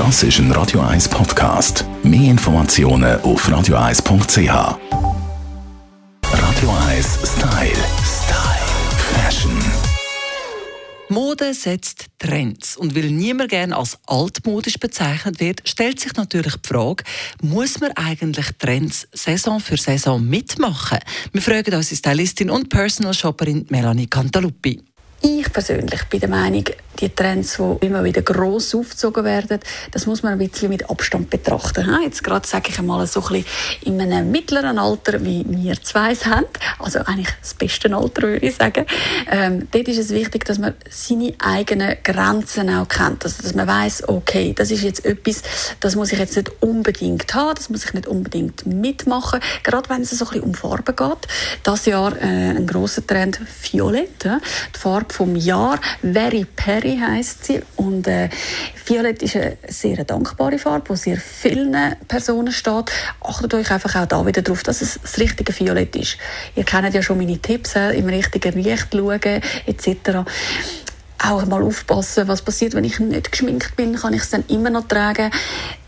Das 0.00 0.22
ist 0.22 0.38
ein 0.38 0.50
Radio 0.52 0.80
1 0.80 1.10
Podcast. 1.10 1.84
Mehr 2.02 2.30
Informationen 2.30 3.20
auf 3.20 3.46
radio1.ch. 3.46 4.48
Radio 6.22 6.70
1 6.88 7.18
Style. 7.22 7.84
Style. 8.02 8.66
Fashion. 9.12 9.52
Mode 11.10 11.52
setzt 11.52 12.06
Trends. 12.18 12.78
Und 12.78 12.96
weil 12.96 13.10
niemand 13.10 13.50
gerne 13.50 13.76
als 13.76 13.98
altmodisch 14.06 14.78
bezeichnet 14.80 15.38
wird, 15.38 15.60
stellt 15.68 16.00
sich 16.00 16.14
natürlich 16.14 16.56
die 16.56 16.68
Frage, 16.68 17.04
muss 17.42 17.78
man 17.78 17.92
eigentlich 17.92 18.46
Trends 18.58 19.06
Saison 19.12 19.60
für 19.60 19.76
Saison 19.76 20.26
mitmachen? 20.26 21.00
Wir 21.32 21.42
fragen 21.42 21.74
unsere 21.74 21.96
Stylistin 21.96 22.48
und 22.48 22.70
Personal 22.70 23.12
Shopperin 23.12 23.66
Melanie 23.68 24.06
Cantaluppi. 24.06 24.82
Ich 25.20 25.52
persönlich 25.52 26.02
bin 26.04 26.20
der 26.20 26.30
Meinung, 26.30 26.64
die 27.00 27.08
Trends, 27.08 27.56
die 27.56 27.86
immer 27.86 28.04
wieder 28.04 28.22
gross 28.22 28.74
aufgezogen 28.74 29.24
werden, 29.24 29.60
das 29.90 30.06
muss 30.06 30.22
man 30.22 30.32
ein 30.32 30.38
bisschen 30.38 30.68
mit 30.68 30.88
Abstand 30.90 31.30
betrachten. 31.30 31.88
Jetzt 32.02 32.22
gerade 32.22 32.46
sage 32.46 32.70
ich 32.70 32.78
einmal 32.78 33.06
so 33.06 33.22
ein 33.28 33.44
in 33.82 34.00
einem 34.00 34.30
mittleren 34.30 34.78
Alter, 34.78 35.24
wie 35.24 35.44
wir 35.48 35.80
zwei 35.82 36.14
haben, 36.14 36.46
also 36.78 37.00
eigentlich 37.00 37.28
das 37.40 37.54
beste 37.54 37.94
Alter, 37.94 38.22
würde 38.22 38.46
ich 38.46 38.56
sagen. 38.56 38.86
Ähm, 39.30 39.68
dort 39.70 39.88
ist 39.88 39.98
es 39.98 40.10
wichtig, 40.10 40.44
dass 40.44 40.58
man 40.58 40.74
seine 40.88 41.34
eigenen 41.38 41.96
Grenzen 42.02 42.70
auch 42.70 42.88
kennt. 42.88 43.24
Also, 43.24 43.42
dass 43.42 43.54
man 43.54 43.66
weiß, 43.66 44.08
okay, 44.08 44.52
das 44.56 44.70
ist 44.70 44.82
jetzt 44.82 45.04
etwas, 45.04 45.42
das 45.80 45.96
muss 45.96 46.12
ich 46.12 46.18
jetzt 46.18 46.36
nicht 46.36 46.50
unbedingt 46.60 47.32
haben, 47.34 47.54
das 47.54 47.70
muss 47.70 47.84
ich 47.84 47.94
nicht 47.94 48.06
unbedingt 48.06 48.66
mitmachen. 48.66 49.40
Gerade 49.62 49.88
wenn 49.90 50.02
es 50.02 50.10
so 50.10 50.24
ein 50.24 50.28
bisschen 50.30 50.44
um 50.44 50.54
Farben 50.54 50.96
geht. 50.96 51.28
Das 51.62 51.86
Jahr 51.86 52.16
äh, 52.20 52.50
ein 52.50 52.66
großer 52.66 53.06
Trend, 53.06 53.40
Violett. 53.62 54.24
Die 54.24 54.78
Farbe 54.78 55.12
vom 55.12 55.36
Jahr, 55.36 55.78
Very 56.02 56.44
Perry 56.44 56.89
Berry 56.90 56.98
heisst 56.98 57.44
sie. 57.44 57.60
Und 57.76 58.06
äh, 58.06 58.28
Violett 58.86 59.22
ist 59.22 59.36
eine 59.36 59.56
sehr 59.68 60.04
dankbare 60.04 60.58
Farbe, 60.58 60.94
die 60.94 60.96
sehr 60.96 61.16
vielen 61.16 61.76
Personen 62.08 62.52
steht. 62.52 62.90
Achtet 63.20 63.54
euch 63.54 63.70
einfach 63.70 63.94
auch 63.96 64.06
da 64.06 64.26
wieder 64.26 64.42
darauf, 64.42 64.62
dass 64.62 64.82
es 64.82 64.98
das 65.00 65.18
richtige 65.18 65.58
Violett 65.58 65.94
ist. 65.96 66.16
Ihr 66.56 66.64
kennt 66.64 66.92
ja 66.92 67.02
schon 67.02 67.18
meine 67.18 67.38
Tipps, 67.38 67.76
äh, 67.76 67.92
im 67.98 68.08
richtigen 68.08 68.60
Licht 68.60 68.88
schauen 68.92 69.20
etc 69.66 70.24
auch 71.22 71.44
mal 71.44 71.62
aufpassen, 71.62 72.28
was 72.28 72.40
passiert, 72.40 72.72
wenn 72.72 72.84
ich 72.84 72.98
nicht 72.98 73.30
geschminkt 73.30 73.76
bin, 73.76 73.94
kann 73.94 74.14
ich 74.14 74.22
es 74.22 74.30
dann 74.30 74.42
immer 74.48 74.70
noch 74.70 74.88
tragen. 74.88 75.30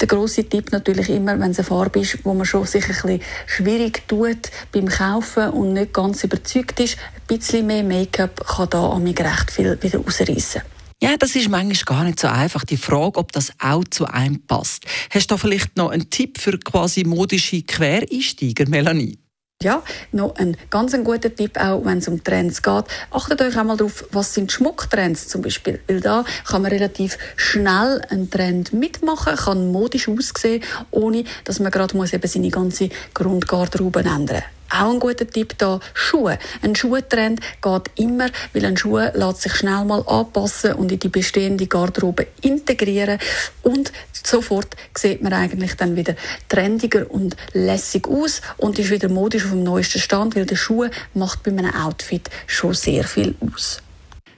Der 0.00 0.08
große 0.08 0.48
Tipp 0.48 0.72
natürlich 0.72 1.08
immer, 1.08 1.38
wenn 1.38 1.52
es 1.52 1.58
eine 1.60 1.68
Farbe 1.68 2.00
ist, 2.00 2.24
wo 2.24 2.34
man 2.34 2.46
schon 2.46 2.66
sich 2.66 2.82
ein 2.82 2.88
bisschen 2.88 3.20
schwierig 3.46 4.08
tut 4.08 4.50
beim 4.72 4.88
Kaufen 4.88 5.50
und 5.50 5.74
nicht 5.74 5.94
ganz 5.94 6.24
überzeugt 6.24 6.80
ist, 6.80 6.96
ein 7.14 7.38
bisschen 7.38 7.68
mehr 7.68 7.84
Make-up 7.84 8.44
kann 8.44 8.70
da 8.70 8.90
an 8.90 9.04
mir 9.04 9.16
recht 9.16 9.52
viel 9.52 9.80
wieder 9.80 10.00
rausreißen. 10.00 10.62
Ja, 11.02 11.16
das 11.16 11.34
ist 11.34 11.48
manchmal 11.48 11.96
gar 11.96 12.04
nicht 12.04 12.20
so 12.20 12.28
einfach. 12.28 12.64
Die 12.64 12.76
Frage, 12.76 13.18
ob 13.18 13.32
das 13.32 13.52
auch 13.58 13.84
zu 13.88 14.04
einem 14.04 14.42
passt. 14.46 14.84
Hast 15.08 15.30
du 15.30 15.34
da 15.34 15.38
vielleicht 15.38 15.76
noch 15.76 15.90
einen 15.90 16.10
Tipp 16.10 16.38
für 16.38 16.58
quasi 16.58 17.04
modische 17.04 17.62
Quereinsteiger, 17.62 18.68
Melanie? 18.68 19.18
Ja, 19.62 19.82
noch 20.12 20.36
ein 20.36 20.56
ganz 20.70 20.94
ein 20.94 21.04
guter 21.04 21.34
Tipp 21.34 21.58
auch, 21.58 21.84
wenn 21.84 21.98
es 21.98 22.08
um 22.08 22.24
Trends 22.24 22.62
geht. 22.62 22.84
Achtet 23.10 23.42
euch 23.42 23.58
einmal 23.58 23.76
darauf, 23.76 24.04
was 24.10 24.32
sind 24.34 24.52
Schmucktrends 24.52 25.28
zum 25.28 25.42
Beispiel. 25.42 25.80
Weil 25.86 26.00
da 26.00 26.24
kann 26.46 26.62
man 26.62 26.70
relativ 26.70 27.18
schnell 27.36 28.00
einen 28.08 28.30
Trend 28.30 28.72
mitmachen, 28.72 29.36
kann 29.36 29.70
modisch 29.70 30.08
aussehen, 30.08 30.62
ohne 30.90 31.24
dass 31.44 31.60
man 31.60 31.70
gerade 31.70 31.96
muss 31.96 32.12
eben 32.12 32.26
seine 32.26 32.48
ganze 32.48 32.88
Grundgarderobe 33.12 34.00
ändern 34.00 34.26
muss. 34.26 34.59
Auch 34.70 34.92
ein 34.92 35.00
guter 35.00 35.26
Tipp 35.26 35.54
da, 35.58 35.80
Schuhe. 35.94 36.38
Ein 36.62 36.76
Schuhtrend 36.76 37.40
geht 37.60 37.90
immer, 37.96 38.28
weil 38.52 38.64
ein 38.64 38.76
Schuh 38.76 38.98
lässt 38.98 39.42
sich 39.42 39.54
schnell 39.54 39.84
mal 39.84 40.04
anpassen 40.06 40.74
und 40.74 40.92
in 40.92 40.98
die 40.98 41.08
bestehende 41.08 41.66
Garderobe 41.66 42.28
integrieren 42.42 43.18
und 43.62 43.92
sofort 44.12 44.76
sieht 44.96 45.22
man 45.22 45.32
eigentlich 45.32 45.74
dann 45.74 45.96
wieder 45.96 46.14
trendiger 46.48 47.10
und 47.10 47.36
lässig 47.52 48.06
aus 48.06 48.42
und 48.58 48.78
ist 48.78 48.90
wieder 48.90 49.08
modisch 49.08 49.44
auf 49.44 49.50
dem 49.50 49.64
neuesten 49.64 49.98
Stand, 49.98 50.36
weil 50.36 50.46
der 50.46 50.56
Schuh 50.56 50.86
macht 51.14 51.42
bei 51.42 51.50
einem 51.50 51.74
Outfit 51.74 52.30
schon 52.46 52.74
sehr 52.74 53.04
viel 53.04 53.34
aus. 53.40 53.82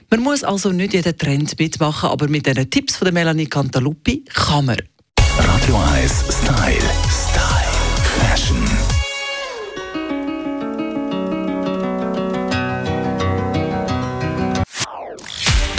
Man 0.09 0.21
muss 0.21 0.43
also 0.43 0.71
nicht 0.71 0.93
jeden 0.93 1.17
Trend 1.17 1.57
mitmachen, 1.59 2.09
aber 2.09 2.27
mit 2.27 2.45
den 2.45 2.69
Tipps 2.69 2.97
von 2.97 3.05
der 3.05 3.13
Melanie 3.13 3.47
Cantaluppi 3.47 4.23
kann 4.33 4.65
man. 4.65 4.77
Radio 5.37 5.81
1 5.95 6.25
Style. 6.29 6.89
Style. 7.09 7.62